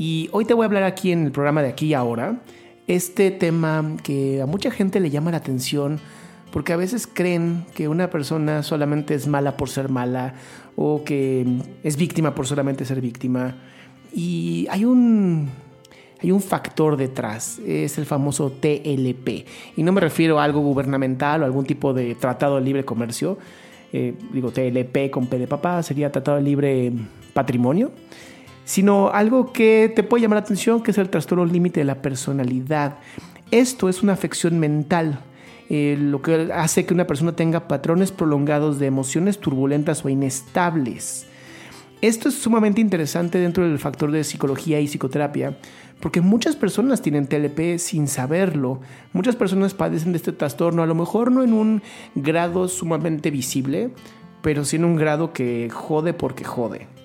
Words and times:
y 0.00 0.30
hoy 0.32 0.46
te 0.46 0.54
voy 0.54 0.62
a 0.62 0.66
hablar 0.66 0.84
aquí 0.84 1.12
en 1.12 1.26
el 1.26 1.30
programa 1.30 1.60
de 1.62 1.68
Aquí 1.68 1.88
y 1.88 1.94
Ahora 1.94 2.40
este 2.86 3.30
tema 3.30 3.98
que 4.02 4.40
a 4.40 4.46
mucha 4.46 4.70
gente 4.70 4.98
le 4.98 5.10
llama 5.10 5.30
la 5.30 5.36
atención 5.36 6.00
porque 6.50 6.72
a 6.72 6.78
veces 6.78 7.06
creen 7.06 7.66
que 7.74 7.86
una 7.86 8.08
persona 8.08 8.62
solamente 8.62 9.12
es 9.12 9.26
mala 9.26 9.58
por 9.58 9.68
ser 9.68 9.90
mala 9.90 10.32
o 10.74 11.04
que 11.04 11.46
es 11.82 11.98
víctima 11.98 12.34
por 12.34 12.46
solamente 12.46 12.86
ser 12.86 13.02
víctima. 13.02 13.58
Y 14.10 14.66
hay 14.70 14.86
un, 14.86 15.50
hay 16.22 16.32
un 16.32 16.40
factor 16.40 16.96
detrás, 16.96 17.58
es 17.66 17.98
el 17.98 18.06
famoso 18.06 18.52
TLP. 18.52 19.46
Y 19.76 19.82
no 19.82 19.92
me 19.92 20.00
refiero 20.00 20.40
a 20.40 20.44
algo 20.44 20.60
gubernamental 20.60 21.42
o 21.42 21.44
algún 21.44 21.66
tipo 21.66 21.92
de 21.92 22.14
tratado 22.14 22.56
de 22.56 22.62
libre 22.62 22.86
comercio. 22.86 23.36
Eh, 23.92 24.14
digo, 24.32 24.50
TLP 24.50 25.10
con 25.10 25.26
P 25.26 25.38
de 25.38 25.46
papá 25.46 25.82
sería 25.82 26.10
tratado 26.10 26.38
de 26.38 26.42
libre 26.42 26.90
patrimonio. 27.34 27.92
Sino 28.70 29.10
algo 29.10 29.52
que 29.52 29.92
te 29.92 30.04
puede 30.04 30.22
llamar 30.22 30.36
la 30.36 30.42
atención, 30.42 30.80
que 30.80 30.92
es 30.92 30.98
el 30.98 31.10
trastorno 31.10 31.44
límite 31.44 31.80
de 31.80 31.84
la 31.86 32.00
personalidad. 32.02 32.98
Esto 33.50 33.88
es 33.88 34.00
una 34.04 34.12
afección 34.12 34.60
mental 34.60 35.18
eh, 35.68 35.96
lo 35.98 36.22
que 36.22 36.52
hace 36.52 36.86
que 36.86 36.94
una 36.94 37.08
persona 37.08 37.32
tenga 37.32 37.66
patrones 37.66 38.12
prolongados 38.12 38.78
de 38.78 38.86
emociones 38.86 39.38
turbulentas 39.38 40.04
o 40.04 40.08
inestables. 40.08 41.26
Esto 42.00 42.28
es 42.28 42.36
sumamente 42.36 42.80
interesante 42.80 43.38
dentro 43.38 43.64
del 43.64 43.80
factor 43.80 44.12
de 44.12 44.22
psicología 44.22 44.78
y 44.78 44.86
psicoterapia, 44.86 45.58
porque 46.00 46.20
muchas 46.20 46.54
personas 46.54 47.02
tienen 47.02 47.26
TLP 47.26 47.78
sin 47.78 48.06
saberlo. 48.06 48.80
Muchas 49.12 49.34
personas 49.34 49.74
padecen 49.74 50.12
de 50.12 50.18
este 50.18 50.30
trastorno, 50.30 50.84
a 50.84 50.86
lo 50.86 50.94
mejor 50.94 51.32
no 51.32 51.42
en 51.42 51.54
un 51.54 51.82
grado 52.14 52.68
sumamente 52.68 53.32
visible, 53.32 53.90
pero 54.42 54.64
sí 54.64 54.76
en 54.76 54.84
un 54.84 54.94
grado 54.94 55.32
que 55.32 55.70
jode 55.70 56.14
porque 56.14 56.44
jode. 56.44 56.99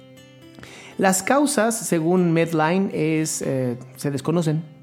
Las 0.97 1.23
causas, 1.23 1.77
según 1.77 2.31
Medline, 2.31 2.89
es, 2.93 3.41
eh, 3.41 3.77
se 3.97 4.11
desconocen. 4.11 4.75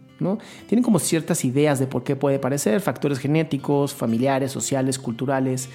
Tienen 0.69 0.83
como 0.83 0.99
ciertas 0.99 1.45
ideas 1.45 1.79
de 1.79 1.87
por 1.87 2.05
qué 2.05 2.17
puede 2.17 2.39
parecer, 2.39 2.81
factores 2.81 3.19
genéticos, 3.19 3.95
familiares, 3.95 4.53
sociales, 4.53 4.99
culturales. 4.99 5.69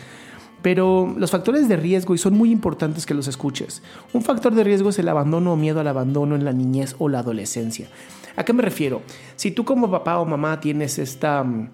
Pero 0.61 1.13
los 1.17 1.31
factores 1.31 1.67
de 1.67 1.77
riesgo, 1.77 2.15
y 2.15 2.17
son 2.17 2.33
muy 2.33 2.51
importantes 2.51 3.05
que 3.05 3.13
los 3.13 3.27
escuches. 3.27 3.83
Un 4.13 4.23
factor 4.23 4.55
de 4.55 4.63
riesgo 4.63 4.89
es 4.89 4.99
el 4.99 5.07
abandono 5.07 5.53
o 5.53 5.55
miedo 5.55 5.79
al 5.79 5.87
abandono 5.87 6.35
en 6.35 6.45
la 6.45 6.53
niñez 6.53 6.95
o 6.97 7.09
la 7.09 7.19
adolescencia. 7.19 7.87
¿A 8.35 8.43
qué 8.43 8.53
me 8.53 8.63
refiero? 8.63 9.01
Si 9.35 9.51
tú 9.51 9.65
como 9.65 9.89
papá 9.89 10.19
o 10.19 10.25
mamá 10.25 10.59
tienes 10.59 10.99
esta 10.99 11.43
mm, 11.43 11.69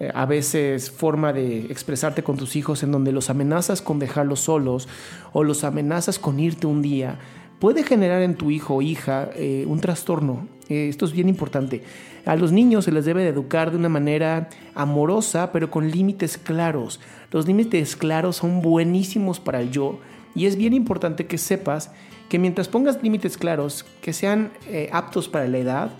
eh, 0.00 0.10
a 0.12 0.26
veces 0.26 0.90
forma 0.90 1.32
de 1.32 1.66
expresarte 1.66 2.24
con 2.24 2.36
tus 2.36 2.56
hijos 2.56 2.82
en 2.82 2.90
donde 2.90 3.12
los 3.12 3.30
amenazas 3.30 3.80
con 3.80 4.00
dejarlos 4.00 4.40
solos 4.40 4.88
o 5.32 5.44
los 5.44 5.62
amenazas 5.62 6.18
con 6.18 6.40
irte 6.40 6.66
un 6.66 6.82
día, 6.82 7.18
puede 7.58 7.82
generar 7.82 8.22
en 8.22 8.34
tu 8.34 8.50
hijo 8.50 8.76
o 8.76 8.82
hija 8.82 9.30
eh, 9.34 9.64
un 9.66 9.80
trastorno. 9.80 10.46
Eh, 10.68 10.88
esto 10.88 11.04
es 11.04 11.12
bien 11.12 11.28
importante. 11.28 11.82
A 12.24 12.36
los 12.36 12.52
niños 12.52 12.86
se 12.86 12.92
les 12.92 13.04
debe 13.04 13.22
de 13.22 13.28
educar 13.28 13.70
de 13.70 13.76
una 13.76 13.88
manera 13.88 14.48
amorosa, 14.74 15.52
pero 15.52 15.70
con 15.70 15.90
límites 15.90 16.38
claros. 16.38 17.00
Los 17.30 17.46
límites 17.46 17.96
claros 17.96 18.36
son 18.36 18.62
buenísimos 18.62 19.40
para 19.40 19.60
el 19.60 19.70
yo 19.70 19.98
y 20.34 20.46
es 20.46 20.56
bien 20.56 20.72
importante 20.72 21.26
que 21.26 21.38
sepas 21.38 21.90
que 22.28 22.38
mientras 22.38 22.68
pongas 22.68 23.02
límites 23.02 23.36
claros 23.36 23.84
que 24.00 24.12
sean 24.12 24.52
eh, 24.66 24.88
aptos 24.92 25.28
para 25.28 25.46
la 25.46 25.58
edad, 25.58 25.90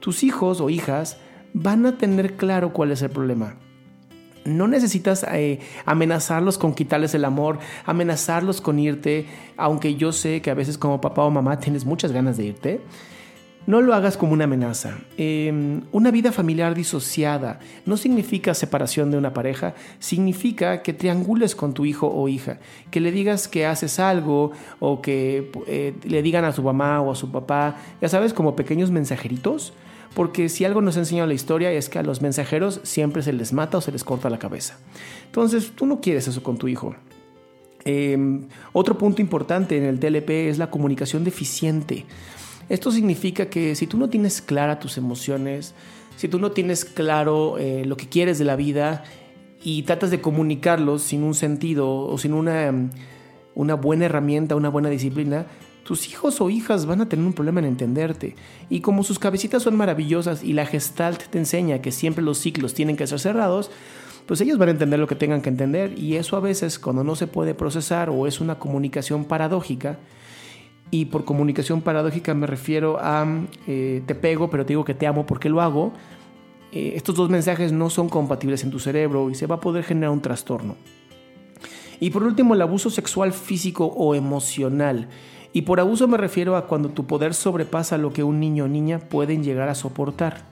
tus 0.00 0.22
hijos 0.22 0.60
o 0.60 0.70
hijas 0.70 1.18
van 1.52 1.86
a 1.86 1.98
tener 1.98 2.36
claro 2.36 2.72
cuál 2.72 2.92
es 2.92 3.02
el 3.02 3.10
problema. 3.10 3.56
No 4.44 4.68
necesitas 4.68 5.24
eh, 5.32 5.60
amenazarlos 5.86 6.58
con 6.58 6.74
quitarles 6.74 7.14
el 7.14 7.24
amor, 7.24 7.58
amenazarlos 7.86 8.60
con 8.60 8.78
irte, 8.78 9.26
aunque 9.56 9.94
yo 9.94 10.12
sé 10.12 10.42
que 10.42 10.50
a 10.50 10.54
veces 10.54 10.76
como 10.78 11.00
papá 11.00 11.22
o 11.24 11.30
mamá 11.30 11.58
tienes 11.60 11.84
muchas 11.84 12.12
ganas 12.12 12.36
de 12.36 12.44
irte. 12.44 12.80
No 13.66 13.80
lo 13.80 13.94
hagas 13.94 14.18
como 14.18 14.34
una 14.34 14.44
amenaza. 14.44 14.98
Em, 15.16 15.80
una 15.90 16.10
vida 16.10 16.32
familiar 16.32 16.74
disociada 16.74 17.60
no 17.86 17.96
significa 17.96 18.52
separación 18.52 19.10
de 19.10 19.16
una 19.16 19.32
pareja, 19.32 19.74
significa 19.98 20.82
que 20.82 20.92
triangules 20.92 21.54
con 21.54 21.72
tu 21.72 21.86
hijo 21.86 22.06
o 22.06 22.28
hija, 22.28 22.58
que 22.90 23.00
le 23.00 23.10
digas 23.10 23.48
que 23.48 23.64
haces 23.64 23.98
algo 23.98 24.52
o 24.80 25.00
que 25.00 25.50
eh, 25.66 25.94
le 26.04 26.20
digan 26.20 26.44
a 26.44 26.52
su 26.52 26.62
mamá 26.62 27.00
o 27.00 27.10
a 27.10 27.14
su 27.14 27.32
papá, 27.32 27.76
ya 28.02 28.08
sabes, 28.10 28.34
como 28.34 28.54
pequeños 28.54 28.90
mensajeritos 28.90 29.72
porque 30.14 30.48
si 30.48 30.64
algo 30.64 30.80
nos 30.80 30.96
ha 30.96 31.00
enseñado 31.00 31.26
la 31.26 31.34
historia 31.34 31.72
es 31.72 31.88
que 31.88 31.98
a 31.98 32.02
los 32.02 32.22
mensajeros 32.22 32.80
siempre 32.84 33.22
se 33.22 33.32
les 33.32 33.52
mata 33.52 33.78
o 33.78 33.80
se 33.80 33.92
les 33.92 34.04
corta 34.04 34.30
la 34.30 34.38
cabeza. 34.38 34.78
Entonces, 35.26 35.72
tú 35.74 35.86
no 35.86 36.00
quieres 36.00 36.28
eso 36.28 36.42
con 36.42 36.56
tu 36.56 36.68
hijo. 36.68 36.94
Em, 37.84 38.46
otro 38.72 38.96
punto 38.96 39.20
importante 39.20 39.76
en 39.76 39.84
el 39.84 39.98
TLP 39.98 40.48
es 40.48 40.58
la 40.58 40.70
comunicación 40.70 41.24
deficiente. 41.24 42.06
Esto 42.68 42.90
significa 42.90 43.46
que 43.46 43.74
si 43.74 43.86
tú 43.86 43.98
no 43.98 44.08
tienes 44.08 44.40
clara 44.40 44.78
tus 44.78 44.96
emociones, 44.96 45.74
si 46.16 46.28
tú 46.28 46.38
no 46.38 46.52
tienes 46.52 46.84
claro 46.84 47.58
eh, 47.58 47.84
lo 47.84 47.96
que 47.96 48.08
quieres 48.08 48.38
de 48.38 48.44
la 48.44 48.56
vida 48.56 49.04
y 49.62 49.82
tratas 49.82 50.10
de 50.10 50.20
comunicarlos 50.20 51.02
sin 51.02 51.22
un 51.22 51.34
sentido 51.34 51.90
o 51.90 52.16
sin 52.16 52.32
una, 52.32 52.72
una 53.54 53.74
buena 53.74 54.06
herramienta, 54.06 54.56
una 54.56 54.70
buena 54.70 54.88
disciplina, 54.88 55.46
tus 55.84 56.08
hijos 56.08 56.40
o 56.40 56.50
hijas 56.50 56.86
van 56.86 57.00
a 57.00 57.08
tener 57.08 57.24
un 57.24 57.32
problema 57.32 57.60
en 57.60 57.66
entenderte. 57.66 58.34
Y 58.68 58.80
como 58.80 59.04
sus 59.04 59.18
cabecitas 59.18 59.62
son 59.62 59.76
maravillosas 59.76 60.42
y 60.42 60.52
la 60.52 60.66
gestalt 60.66 61.22
te 61.28 61.38
enseña 61.38 61.80
que 61.80 61.92
siempre 61.92 62.24
los 62.24 62.38
ciclos 62.38 62.74
tienen 62.74 62.96
que 62.96 63.06
ser 63.06 63.20
cerrados, 63.20 63.70
pues 64.26 64.40
ellos 64.40 64.58
van 64.58 64.68
a 64.68 64.72
entender 64.72 64.98
lo 64.98 65.06
que 65.06 65.14
tengan 65.14 65.42
que 65.42 65.50
entender. 65.50 65.96
Y 65.98 66.16
eso 66.16 66.36
a 66.36 66.40
veces 66.40 66.78
cuando 66.78 67.04
no 67.04 67.14
se 67.14 67.26
puede 67.26 67.54
procesar 67.54 68.10
o 68.10 68.26
es 68.26 68.40
una 68.40 68.58
comunicación 68.58 69.24
paradójica, 69.24 69.98
y 70.90 71.06
por 71.06 71.24
comunicación 71.24 71.80
paradójica 71.80 72.34
me 72.34 72.46
refiero 72.46 72.98
a 73.00 73.26
eh, 73.66 74.02
te 74.06 74.14
pego, 74.14 74.50
pero 74.50 74.64
te 74.64 74.74
digo 74.74 74.84
que 74.84 74.94
te 74.94 75.06
amo 75.06 75.26
porque 75.26 75.48
lo 75.48 75.60
hago, 75.60 75.92
eh, 76.72 76.92
estos 76.94 77.16
dos 77.16 77.30
mensajes 77.30 77.72
no 77.72 77.90
son 77.90 78.08
compatibles 78.08 78.62
en 78.64 78.70
tu 78.70 78.78
cerebro 78.78 79.30
y 79.30 79.34
se 79.34 79.46
va 79.46 79.56
a 79.56 79.60
poder 79.60 79.82
generar 79.82 80.10
un 80.10 80.20
trastorno. 80.20 80.76
Y 82.00 82.10
por 82.10 82.22
último, 82.22 82.54
el 82.54 82.62
abuso 82.62 82.90
sexual 82.90 83.32
físico 83.32 83.86
o 83.86 84.14
emocional. 84.14 85.08
Y 85.54 85.62
por 85.62 85.78
abuso 85.78 86.08
me 86.08 86.18
refiero 86.18 86.56
a 86.56 86.66
cuando 86.66 86.88
tu 86.88 87.06
poder 87.06 87.32
sobrepasa 87.32 87.96
lo 87.96 88.12
que 88.12 88.24
un 88.24 88.40
niño 88.40 88.64
o 88.64 88.68
niña 88.68 88.98
pueden 88.98 89.44
llegar 89.44 89.68
a 89.68 89.76
soportar. 89.76 90.42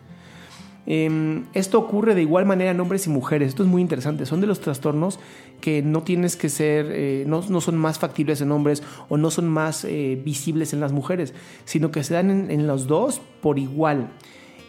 Em, 0.87 1.46
esto 1.54 1.81
ocurre 1.81 2.14
de 2.14 2.22
igual 2.22 2.46
manera 2.46 2.70
en 2.70 2.78
hombres 2.78 3.08
y 3.08 3.10
mujeres. 3.10 3.49
Esto 3.49 3.64
es 3.64 3.69
muy 3.69 3.82
interesante. 3.82 4.26
Son 4.26 4.40
de 4.40 4.46
los 4.46 4.60
trastornos 4.60 5.19
que 5.60 5.82
no 5.82 6.02
tienes 6.02 6.37
que 6.37 6.49
ser, 6.49 6.87
eh, 6.90 7.25
no, 7.26 7.43
son 7.43 7.76
más 7.78 7.99
factibles 7.99 8.40
en 8.43 8.52
hombres 8.52 8.84
o 9.08 9.16
no 9.16 9.32
son 9.32 9.49
más 9.49 9.84
eh, 9.84 10.20
visibles 10.25 10.72
en 10.72 10.78
las 10.78 10.93
mujeres, 10.93 11.34
sino 11.64 11.90
que 11.90 12.04
se 12.04 12.14
dan 12.14 12.49
en, 12.49 12.66
los 12.69 12.87
dos 12.87 13.20
por 13.40 13.58
igual. 13.58 14.12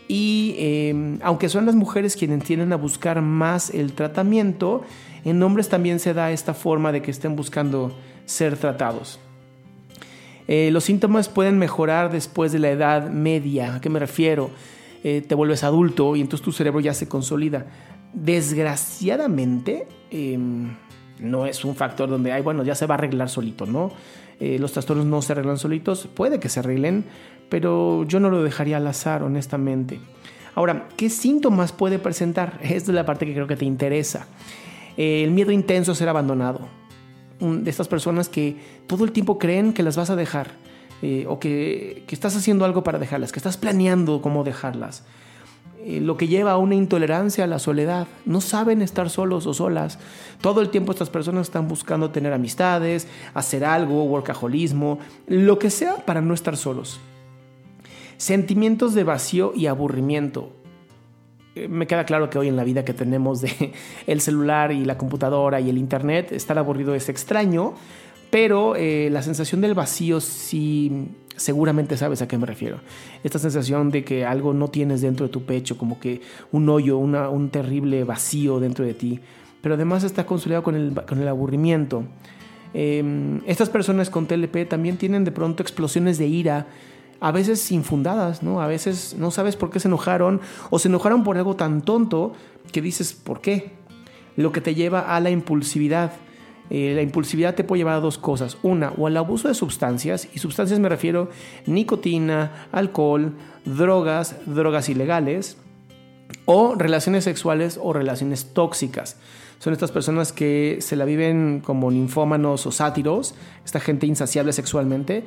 Y 0.08 0.56
em, 0.58 1.20
aunque 1.22 1.48
son 1.48 1.68
las 1.68 1.76
mujeres 1.76 2.16
quienes 2.16 2.44
tienden 2.44 2.74
a 2.74 2.78
buscar 2.78 3.22
más 3.22 3.70
el 3.70 3.94
tratamiento, 3.94 4.82
En 5.26 5.42
hombres 5.42 5.70
también 5.70 6.00
se 6.00 6.14
da 6.14 6.32
esta 6.32 6.54
forma 6.54 6.92
de 6.92 7.02
que 7.02 7.10
estén 7.12 7.38
buscando 7.38 7.96
ser 8.26 8.58
tratados. 8.58 9.22
Eh, 10.48 10.70
los 10.72 10.84
síntomas 10.84 11.30
pueden 11.30 11.58
mejorar 11.58 12.12
después 12.12 12.52
de 12.52 12.60
la 12.60 12.70
edad 12.70 13.10
media. 13.10 13.76
¿A 13.76 13.82
qué 13.82 13.90
me 13.90 14.00
refiero? 14.00 14.50
Eh, 15.04 15.22
te 15.22 15.36
vuelves 15.36 15.64
adulto 15.64 16.16
y 16.16 16.22
entonces 16.22 16.44
tu 16.44 16.52
cerebro 16.52 16.80
ya 16.80 16.94
se 16.94 17.08
consolida. 17.08 17.66
Desgraciadamente, 18.14 19.88
em, 20.12 20.76
no 21.20 21.46
es 21.46 21.64
un 21.66 21.76
factor 21.76 22.10
donde, 22.10 22.32
ay, 22.32 22.42
bueno, 22.42 22.64
ya 22.64 22.76
se 22.76 22.86
va 22.86 22.96
a 22.96 22.98
arreglar 22.98 23.30
solito, 23.30 23.66
¿no? 23.66 23.92
Eh, 24.40 24.58
los 24.60 24.74
trastornos 24.74 25.06
no 25.06 25.22
se 25.22 25.34
arreglan 25.34 25.58
solitos, 25.58 26.08
puede 26.14 26.40
que 26.40 26.50
se 26.50 26.60
arreglen, 26.60 27.06
pero 27.50 28.04
yo 28.04 28.20
no 28.20 28.30
lo 28.30 28.44
dejaría 28.44 28.78
al 28.78 28.88
azar, 28.88 29.24
honestamente. 29.24 30.00
Ahora, 30.56 30.88
¿qué 30.98 31.10
síntomas 31.10 31.72
puede 31.72 32.00
presentar? 32.00 32.60
Esta 32.62 32.92
es 32.92 32.96
la 32.96 33.06
parte 33.06 33.26
que 33.26 33.34
creo 33.34 33.48
que 33.48 33.56
te 33.56 33.66
interesa. 33.66 34.28
el 34.96 35.32
miedo 35.32 35.52
intenso 35.52 35.94
a 35.94 35.96
ser 35.96 36.10
abandonado 36.10 36.83
de 37.44 37.70
estas 37.70 37.88
personas 37.88 38.30
que 38.30 38.58
todo 38.88 39.04
el 39.04 39.12
tiempo 39.12 39.38
creen 39.38 39.74
que 39.74 39.84
las 39.84 39.98
vas 39.98 40.10
a 40.10 40.16
dejar 40.16 40.52
eh, 41.02 41.26
o 41.28 41.38
que, 41.38 42.06
estás 42.10 42.36
haciendo 42.36 42.64
algo 42.64 42.84
para 42.84 42.98
dejarlas, 42.98 43.34
que 43.34 43.40
estás 43.40 43.58
planeando 43.58 44.22
cómo 44.22 44.46
dejarlas. 44.46 45.04
Eh, 45.84 46.00
lo 46.00 46.16
que 46.16 46.30
lleva 46.30 46.54
a 46.54 46.58
una 46.58 46.76
intolerancia 46.76 47.44
a 47.44 47.48
la 47.48 47.60
soledad. 47.60 48.08
No 48.26 48.40
saben 48.40 48.82
estar 48.82 49.10
solos 49.10 49.46
o 49.46 49.54
solas. 49.54 50.00
Todo 50.40 50.62
el 50.62 50.70
tiempo 50.70 50.94
estas 50.94 51.10
personas 51.10 51.48
están 51.48 51.68
buscando 51.68 52.12
tener 52.12 52.32
amistades, 52.32 53.08
hacer 53.34 53.66
algo, 53.66 54.06
workaholismo, 54.06 55.00
lo 55.28 55.60
que 55.60 55.70
sea 55.70 55.98
para 56.06 56.22
no 56.22 56.34
estar 56.34 56.56
solos. 56.56 57.02
Sentimientos 58.16 58.94
de 58.94 59.04
vacío 59.04 59.52
y 59.54 59.66
aburrimiento. 59.66 60.63
Eh, 61.56 61.68
me 61.68 61.88
queda 61.88 62.06
claro 62.06 62.30
que 62.30 62.40
hoy 62.40 62.48
en 62.48 62.56
la 62.56 62.64
vida 62.64 62.84
que 62.84 62.94
tenemos 62.94 63.42
de 63.42 63.74
el 64.08 64.22
celular 64.22 64.72
y 64.72 64.86
la 64.86 64.98
computadora 64.98 65.60
y 65.60 65.70
el 65.70 65.78
internet, 65.78 66.32
estar 66.32 66.58
aburrido 66.58 66.96
es 66.96 67.10
extraño, 67.10 67.74
pero 68.30 68.76
eh, 68.76 69.10
la 69.12 69.22
sensación 69.22 69.62
del 69.62 69.76
vacío 69.76 70.20
sí 70.20 71.10
seguramente 71.36 71.98
sabes 71.98 72.22
a 72.22 72.28
qué 72.28 72.38
me 72.38 72.46
refiero. 72.46 72.80
Esta 73.24 73.40
sensación 73.40 73.92
de 73.92 74.04
que 74.04 74.26
algo 74.26 74.54
no 74.54 74.70
tienes 74.70 75.02
dentro 75.02 75.28
de 75.28 75.32
tu 75.32 75.44
pecho, 75.44 75.78
como 75.78 76.00
que 76.00 76.22
un 76.52 76.70
hoyo, 76.70 76.98
un 76.98 77.50
terrible 77.50 78.04
vacío 78.04 78.60
dentro 78.60 78.86
de 78.86 78.94
ti, 78.94 79.20
pero 79.62 79.76
además 79.76 80.04
está 80.04 80.26
consolidado 80.26 80.64
con 80.64 80.76
el, 80.76 80.94
con 80.94 81.22
el 81.22 81.28
aburrimiento. 81.28 82.04
Em, 82.74 83.42
estas 83.46 83.70
personas 83.70 84.10
con 84.10 84.26
TLP 84.26 84.68
también 84.68 84.98
tienen 84.98 85.24
de 85.24 85.32
pronto 85.32 85.62
explosiones 85.62 86.18
de 86.18 86.28
ira 86.28 86.68
a 87.20 87.32
veces 87.32 87.72
infundadas, 87.72 88.44
¿no? 88.44 88.62
A 88.62 88.68
veces 88.68 89.16
no 89.18 89.32
sabes 89.32 89.56
por 89.56 89.70
qué 89.70 89.80
se 89.80 89.88
enojaron 89.88 90.42
o 90.70 90.80
se 90.80 90.88
enojaron 90.88 91.24
por 91.24 91.38
algo 91.38 91.56
tan 91.56 91.82
tonto 91.82 92.34
que 92.72 92.82
dices, 92.82 93.14
¿por 93.14 93.42
qué? 93.42 93.72
Lo 94.36 94.52
que 94.52 94.62
te 94.62 94.76
lleva 94.76 95.16
a 95.16 95.20
la 95.20 95.30
impulsividad. 95.30 96.12
Eh, 96.70 96.94
la 96.96 97.02
impulsividad 97.02 97.56
te 97.56 97.64
puede 97.64 97.82
llevar 97.82 97.96
a 97.96 98.00
dos 98.00 98.18
cosas. 98.18 98.58
Una, 98.64 98.94
o 98.98 99.08
al 99.08 99.18
abuso 99.18 99.48
de 99.48 99.54
sustancias, 99.54 100.28
y 100.34 100.40
sustancias 100.40 100.80
me 100.80 100.90
refiero 100.90 101.30
nicotina, 101.66 102.68
alcohol, 102.72 103.34
drogas, 103.66 104.38
drogas 104.46 104.90
ilegales, 104.90 105.58
o 106.46 106.76
relaciones 106.76 107.24
sexuales 107.24 107.80
o 107.82 107.94
relaciones 107.94 108.54
tóxicas. 108.54 109.18
Son 109.60 109.72
estas 109.72 109.92
personas 109.92 110.34
que 110.34 110.80
se 110.82 110.96
la 110.96 111.06
viven 111.06 111.62
como 111.64 111.90
ninfómanos 111.90 112.66
o 112.68 112.72
sátiros, 112.72 113.34
esta 113.64 113.80
gente 113.80 114.06
insaciable 114.06 114.52
sexualmente, 114.52 115.24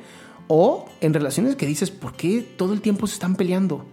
o 0.47 0.85
en 1.01 1.13
relaciones 1.13 1.55
que 1.55 1.65
dices, 1.65 1.91
¿por 1.91 2.13
qué 2.13 2.41
todo 2.41 2.73
el 2.73 2.81
tiempo 2.81 3.07
se 3.07 3.13
están 3.13 3.35
peleando? 3.35 3.85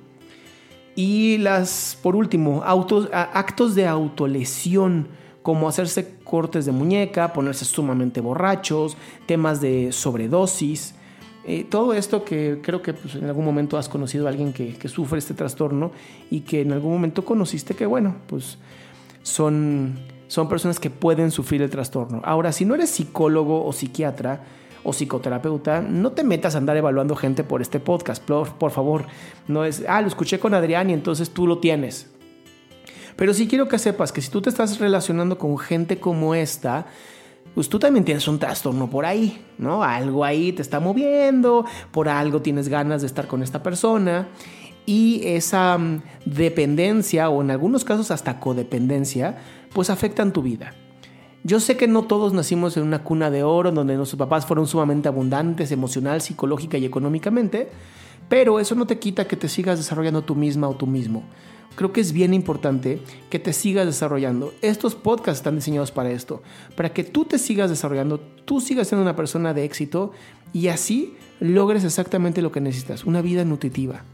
Y 0.96 1.38
las, 1.38 1.98
por 2.02 2.14
último, 2.14 2.62
autos, 2.64 3.08
actos 3.12 3.74
de 3.74 3.86
autolesión, 3.86 5.08
como 5.42 5.68
hacerse 5.68 6.14
cortes 6.22 6.66
de 6.66 6.72
muñeca, 6.72 7.32
ponerse 7.32 7.64
sumamente 7.64 8.20
borrachos, 8.20 8.96
temas 9.26 9.60
de 9.60 9.92
sobredosis. 9.92 10.94
Eh, 11.46 11.66
todo 11.68 11.92
esto 11.92 12.24
que 12.24 12.60
creo 12.62 12.80
que 12.80 12.94
pues, 12.94 13.16
en 13.16 13.26
algún 13.26 13.44
momento 13.44 13.76
has 13.76 13.88
conocido 13.88 14.26
a 14.26 14.30
alguien 14.30 14.52
que, 14.52 14.74
que, 14.76 14.88
sufre 14.88 15.18
este 15.18 15.34
trastorno 15.34 15.90
y 16.30 16.40
que 16.40 16.62
en 16.62 16.72
algún 16.72 16.92
momento 16.92 17.24
conociste 17.24 17.74
que, 17.74 17.84
bueno, 17.84 18.16
pues 18.26 18.56
son, 19.22 19.98
son 20.28 20.48
personas 20.48 20.80
que 20.80 20.88
pueden 20.88 21.30
sufrir 21.30 21.60
el 21.60 21.68
trastorno. 21.68 22.22
Ahora, 22.24 22.52
si 22.52 22.64
no 22.64 22.74
eres 22.74 22.90
psicólogo 22.90 23.66
o 23.66 23.72
psiquiatra, 23.72 24.44
o 24.84 24.92
psicoterapeuta, 24.92 25.80
no 25.80 26.12
te 26.12 26.22
metas 26.22 26.54
a 26.54 26.58
andar 26.58 26.76
evaluando 26.76 27.16
gente 27.16 27.42
por 27.42 27.62
este 27.62 27.80
podcast, 27.80 28.22
por, 28.22 28.70
favor. 28.70 29.06
No 29.48 29.64
es, 29.64 29.82
ah, 29.88 30.00
lo 30.00 30.08
escuché 30.08 30.38
con 30.38 30.54
Adrián 30.54 30.90
y 30.90 30.92
entonces 30.92 31.30
tú 31.30 31.46
lo 31.46 31.58
tienes. 31.58 32.10
Pero 33.16 33.32
sí 33.32 33.48
quiero 33.48 33.68
que 33.68 33.78
sepas 33.78 34.12
que 34.12 34.20
si 34.20 34.30
tú 34.30 34.42
te 34.42 34.50
estás 34.50 34.78
relacionando 34.78 35.38
con 35.38 35.56
gente 35.58 35.98
como 35.98 36.34
esta, 36.34 36.86
pues 37.54 37.68
tú 37.68 37.78
también 37.78 38.04
tienes 38.04 38.26
un 38.28 38.38
trastorno 38.38 38.90
por 38.90 39.06
ahí, 39.06 39.44
¿no? 39.58 39.82
Algo 39.82 40.24
ahí 40.24 40.52
te 40.52 40.62
está 40.62 40.80
moviendo, 40.80 41.64
por 41.90 42.08
algo 42.08 42.42
tienes 42.42 42.68
ganas 42.68 43.00
de 43.00 43.06
estar 43.06 43.26
con 43.26 43.42
esta 43.42 43.62
persona 43.62 44.28
y 44.86 45.22
esa 45.24 45.78
mm, 45.78 46.02
dependencia 46.26 47.30
o 47.30 47.40
en 47.42 47.50
algunos 47.50 47.84
casos 47.84 48.10
hasta 48.10 48.40
codependencia, 48.40 49.38
pues 49.72 49.90
afectan 49.90 50.32
tu 50.32 50.42
vida. 50.42 50.74
Yo 51.46 51.60
sé 51.60 51.76
que 51.76 51.86
no 51.86 52.04
todos 52.04 52.32
nacimos 52.32 52.74
en 52.78 52.84
una 52.84 53.04
cuna 53.04 53.30
de 53.30 53.42
oro 53.42 53.70
donde 53.70 53.96
nuestros 53.96 54.18
papás 54.18 54.46
fueron 54.46 54.66
sumamente 54.66 55.08
abundantes 55.08 55.70
emocional, 55.72 56.22
psicológica 56.22 56.78
y 56.78 56.86
económicamente, 56.86 57.68
pero 58.30 58.60
eso 58.60 58.74
no 58.74 58.86
te 58.86 58.98
quita 58.98 59.28
que 59.28 59.36
te 59.36 59.50
sigas 59.50 59.76
desarrollando 59.76 60.24
tú 60.24 60.34
misma 60.34 60.70
o 60.70 60.74
tú 60.74 60.86
mismo. 60.86 61.22
Creo 61.76 61.92
que 61.92 62.00
es 62.00 62.14
bien 62.14 62.32
importante 62.32 63.02
que 63.28 63.38
te 63.38 63.52
sigas 63.52 63.84
desarrollando. 63.84 64.54
Estos 64.62 64.94
podcasts 64.94 65.40
están 65.40 65.56
diseñados 65.56 65.92
para 65.92 66.12
esto, 66.12 66.42
para 66.76 66.94
que 66.94 67.04
tú 67.04 67.26
te 67.26 67.38
sigas 67.38 67.68
desarrollando, 67.68 68.20
tú 68.46 68.62
sigas 68.62 68.88
siendo 68.88 69.02
una 69.02 69.14
persona 69.14 69.52
de 69.52 69.64
éxito 69.64 70.12
y 70.54 70.68
así 70.68 71.14
logres 71.40 71.84
exactamente 71.84 72.40
lo 72.40 72.52
que 72.52 72.62
necesitas, 72.62 73.04
una 73.04 73.20
vida 73.20 73.44
nutritiva. 73.44 74.04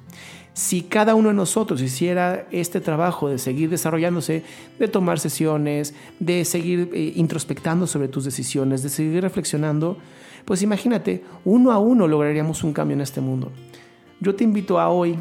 Si 0.52 0.82
cada 0.82 1.14
uno 1.14 1.28
de 1.28 1.34
nosotros 1.34 1.80
hiciera 1.80 2.46
este 2.50 2.80
trabajo 2.80 3.28
de 3.28 3.38
seguir 3.38 3.70
desarrollándose, 3.70 4.42
de 4.78 4.88
tomar 4.88 5.18
sesiones, 5.18 5.94
de 6.18 6.44
seguir 6.44 6.90
eh, 6.92 7.12
introspectando 7.16 7.86
sobre 7.86 8.08
tus 8.08 8.24
decisiones, 8.24 8.82
de 8.82 8.88
seguir 8.88 9.22
reflexionando, 9.22 9.96
pues 10.44 10.62
imagínate, 10.62 11.24
uno 11.44 11.72
a 11.72 11.78
uno 11.78 12.08
lograríamos 12.08 12.64
un 12.64 12.72
cambio 12.72 12.94
en 12.94 13.00
este 13.00 13.20
mundo. 13.20 13.52
Yo 14.20 14.34
te 14.34 14.44
invito 14.44 14.80
a 14.80 14.90
hoy 14.90 15.18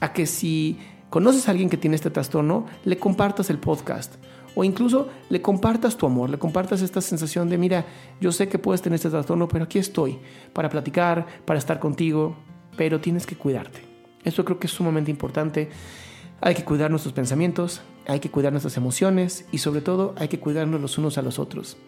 a 0.00 0.12
que 0.12 0.26
si 0.26 0.78
conoces 1.10 1.48
a 1.48 1.52
alguien 1.52 1.70
que 1.70 1.76
tiene 1.76 1.96
este 1.96 2.10
trastorno, 2.10 2.66
le 2.84 2.98
compartas 2.98 3.48
el 3.50 3.58
podcast 3.58 4.16
o 4.56 4.64
incluso 4.64 5.08
le 5.28 5.40
compartas 5.40 5.96
tu 5.96 6.06
amor, 6.06 6.30
le 6.30 6.38
compartas 6.38 6.82
esta 6.82 7.00
sensación 7.00 7.48
de, 7.48 7.58
mira, 7.58 7.84
yo 8.20 8.32
sé 8.32 8.48
que 8.48 8.58
puedes 8.58 8.82
tener 8.82 8.96
este 8.96 9.10
trastorno, 9.10 9.46
pero 9.46 9.64
aquí 9.64 9.78
estoy 9.78 10.18
para 10.52 10.68
platicar, 10.68 11.26
para 11.44 11.58
estar 11.58 11.78
contigo, 11.78 12.36
pero 12.76 13.00
tienes 13.00 13.26
que 13.26 13.36
cuidarte. 13.36 13.85
Esto 14.26 14.44
creo 14.44 14.58
que 14.58 14.66
es 14.66 14.72
sumamente 14.72 15.10
importante. 15.10 15.70
Hay 16.42 16.54
que 16.54 16.64
cuidar 16.64 16.90
nuestros 16.90 17.14
pensamientos, 17.14 17.80
hay 18.06 18.20
que 18.20 18.30
cuidar 18.30 18.52
nuestras 18.52 18.76
emociones 18.76 19.46
y 19.52 19.58
sobre 19.58 19.80
todo 19.80 20.14
hay 20.18 20.28
que 20.28 20.38
cuidarnos 20.38 20.80
los 20.80 20.98
unos 20.98 21.16
a 21.16 21.22
los 21.22 21.38
otros. 21.38 21.78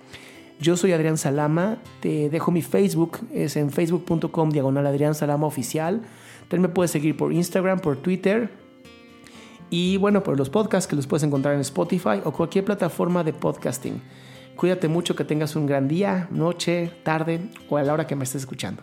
Yo 0.60 0.76
soy 0.76 0.92
Adrián 0.92 1.18
Salama, 1.18 1.78
te 2.00 2.30
dejo 2.30 2.50
mi 2.50 2.62
Facebook, 2.62 3.18
es 3.32 3.56
en 3.56 3.70
facebook.com 3.70 4.50
diagonal 4.50 4.86
Adrián 4.86 5.14
Salama 5.14 5.46
Oficial. 5.46 6.02
También 6.48 6.62
me 6.62 6.68
puedes 6.68 6.92
seguir 6.92 7.16
por 7.16 7.32
Instagram, 7.32 7.80
por 7.80 7.96
Twitter 7.96 8.50
y 9.68 9.96
bueno, 9.98 10.22
por 10.22 10.38
los 10.38 10.48
podcasts 10.48 10.88
que 10.88 10.96
los 10.96 11.06
puedes 11.06 11.24
encontrar 11.24 11.54
en 11.54 11.60
Spotify 11.60 12.20
o 12.24 12.32
cualquier 12.32 12.64
plataforma 12.64 13.24
de 13.24 13.32
podcasting. 13.32 14.00
Cuídate 14.56 14.88
mucho, 14.88 15.14
que 15.14 15.24
tengas 15.24 15.56
un 15.56 15.66
gran 15.66 15.88
día, 15.88 16.28
noche, 16.30 16.92
tarde 17.02 17.50
o 17.68 17.76
a 17.76 17.82
la 17.82 17.92
hora 17.92 18.06
que 18.06 18.16
me 18.16 18.24
estés 18.24 18.42
escuchando. 18.42 18.82